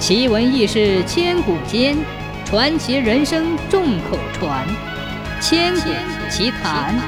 [0.00, 1.94] 奇闻异事千古间，
[2.46, 4.66] 传奇人生众口传。
[5.42, 5.90] 千古
[6.30, 6.98] 奇谈。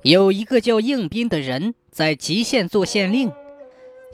[0.00, 3.30] 有一个叫应斌的人在极县做县令。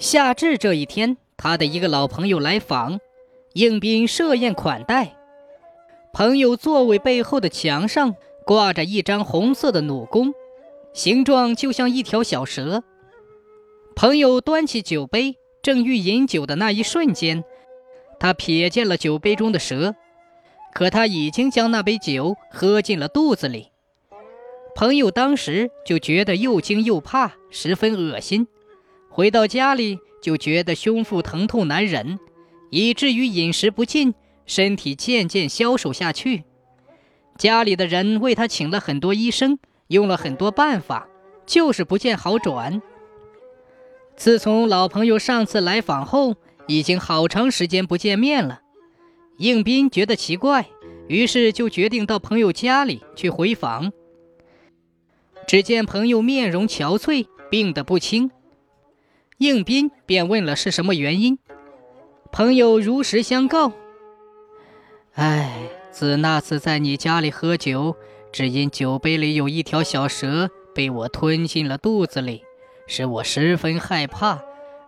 [0.00, 2.98] 夏至这一天，他的一个老朋友来访，
[3.52, 5.14] 应斌设宴款待。
[6.12, 10.34] 朋友座位背后的墙上挂着一张红色的弩弓，
[10.92, 12.82] 形状就像一条小蛇。
[13.96, 17.44] 朋友端起酒杯，正欲饮酒的那一瞬间，
[18.18, 19.94] 他瞥见了酒杯中的蛇，
[20.74, 23.68] 可他已经将那杯酒喝进了肚子里。
[24.74, 28.48] 朋友当时就觉得又惊又怕，十分恶心。
[29.08, 32.18] 回到家里就觉得胸腹疼痛难忍，
[32.70, 36.42] 以至于饮食不进，身体渐渐消瘦下去。
[37.38, 41.08] 家里的人为他请了很多医生，用了很多办法，
[41.46, 42.82] 就是不见好转。
[44.16, 48.60] 自从老朋友上次来访后，已经好长时间不见面了。
[49.38, 50.68] 应斌觉得奇怪，
[51.08, 53.92] 于是就决定到朋友家里去回访。
[55.46, 58.30] 只见朋友面容憔悴，病得不轻。
[59.38, 61.38] 应斌便问了是什么原因，
[62.30, 63.72] 朋友如实相告
[65.14, 67.96] ：“哎，自那次在你家里喝酒，
[68.32, 72.44] 只因酒杯里有一条小蛇，被我吞进了肚子里。”
[72.86, 74.42] 使我十分害怕，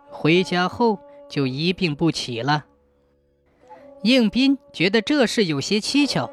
[0.09, 2.65] 回家后就一病不起了。
[4.03, 6.29] 应斌觉得这事有些蹊跷，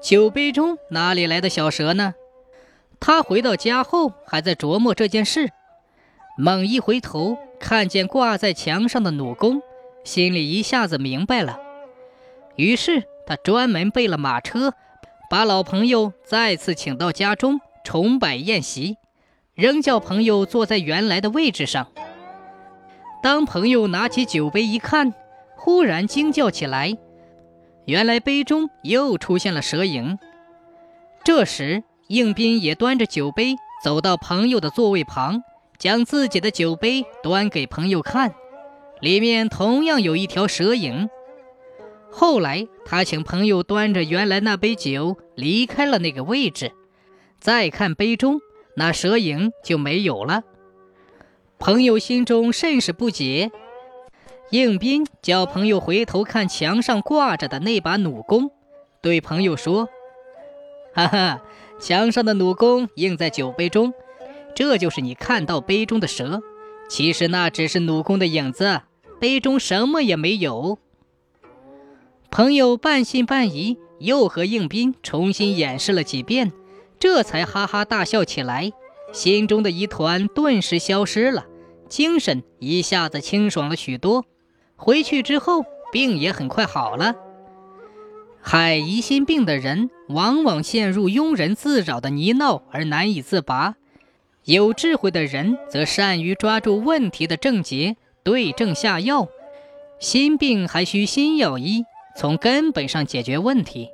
[0.00, 2.14] 酒杯中哪里来的小蛇呢？
[2.98, 5.50] 他回到家后还在琢磨这件事，
[6.38, 9.60] 猛一回头看见挂在墙上的弩弓，
[10.04, 11.60] 心里一下子明白了。
[12.56, 14.74] 于是他专门备了马车，
[15.28, 18.96] 把老朋友再次请到家中，重摆宴席。
[19.54, 21.86] 仍叫朋友坐在原来的位置上。
[23.22, 25.12] 当朋友拿起酒杯一看，
[25.56, 26.96] 忽然惊叫起来。
[27.84, 30.18] 原来杯中又出现了蛇影。
[31.22, 35.42] 这时，应斌也端着酒杯走到朋友的座位旁，
[35.78, 38.32] 将自己的酒杯端给朋友看，
[39.00, 41.10] 里面同样有一条蛇影。
[42.10, 46.72] 后来，他请朋友端着原来那杯酒离开了那个位置，
[47.38, 48.40] 再看杯中。
[48.74, 50.44] 那蛇影就没有了。
[51.58, 53.50] 朋友心中甚是不解。
[54.50, 58.50] 应斌叫朋友回头看墙上挂着的那把弩弓，
[59.00, 59.88] 对朋友说
[60.92, 61.42] ：“哈哈，
[61.80, 63.94] 墙上的弩弓映在酒杯中，
[64.54, 66.42] 这就是你看到杯中的蛇。
[66.90, 68.82] 其实那只是弩弓的影子，
[69.18, 70.78] 杯中什么也没有。”
[72.30, 76.52] 朋友半信半疑，又和应斌重新演示了几遍。
[77.02, 78.70] 这才哈哈大笑起来，
[79.12, 81.46] 心中的疑团顿时消失了，
[81.88, 84.24] 精神一下子清爽了许多。
[84.76, 87.16] 回去之后，病也很快好了。
[88.40, 93.74] 害疑心病的人，往往陷入庸人自扰的泥淖而难以自拔；
[94.44, 99.26] 有智慧的人，则善于抓住问题的症结，对症下药。
[99.98, 101.82] 心病还需心药医，
[102.16, 103.88] 从根本上解决问题。